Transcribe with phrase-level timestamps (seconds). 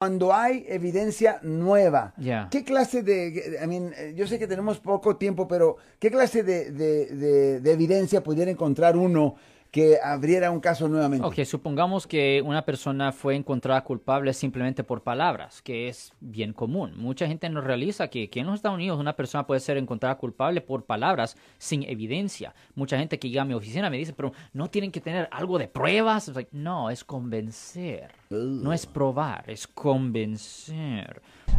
[0.00, 2.14] cuando hay evidencia nueva.
[2.50, 6.70] ¿qué clase de, I mean, yo sé que tenemos poco tiempo, pero ¿qué clase de,
[6.70, 9.34] de- de- de evidencia pudiera encontrar uno
[9.70, 11.26] que abriera un caso nuevamente?
[11.26, 16.94] Ok, supongamos que una persona fue encontrada culpable simplemente por palabras, que es bien común.
[16.96, 20.16] Mucha gente no realiza que, que en los Estados Unidos una persona puede ser encontrada
[20.16, 22.54] culpable por palabras sin evidencia.
[22.74, 25.58] Mucha gente que llega a mi oficina me dice, pero no tienen que tener algo
[25.58, 26.28] de pruebas.
[26.28, 28.10] Like, no, es convencer.
[28.30, 31.22] No es probar, es convencer.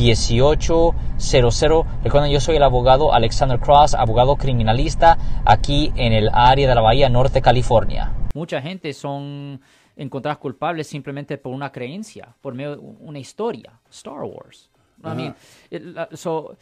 [0.00, 1.84] 1-800-530-1800.
[2.04, 6.80] Recuerden, yo soy el abogado Alexander Cross, abogado criminalista aquí en el área de la
[6.80, 8.12] Bahía Norte, California.
[8.34, 9.60] Mucha gente son
[9.96, 14.70] encontradas culpables simplemente por una creencia, por medio de una historia, Star Wars.
[15.02, 15.34] I mean,
[15.70, 16.56] it- la- so,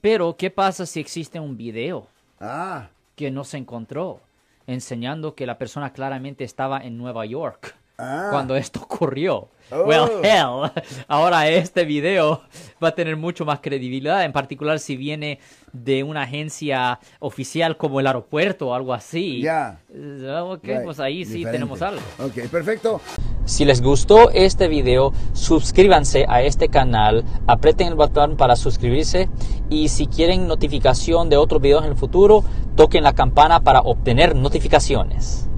[0.00, 2.06] pero, ¿qué pasa si existe un video
[2.40, 4.20] Ah, que no se encontró
[4.66, 8.28] enseñando que la persona claramente estaba en Nueva York Ah.
[8.32, 9.48] cuando esto ocurrió?
[9.70, 9.84] Oh.
[9.84, 10.70] Well, hell,
[11.08, 12.42] ahora este video
[12.82, 15.38] va a tener mucho más credibilidad, en particular si viene
[15.72, 19.40] de una agencia oficial como el aeropuerto o algo así.
[19.40, 19.80] Ya.
[19.92, 21.52] Eh, Ok, right, pues ahí sí diferente.
[21.52, 22.00] tenemos algo.
[22.18, 23.00] Ok, perfecto.
[23.46, 29.28] Si les gustó este video, suscríbanse a este canal, aprieten el botón para suscribirse
[29.70, 32.44] y si quieren notificación de otros videos en el futuro,
[32.76, 35.48] toquen la campana para obtener notificaciones.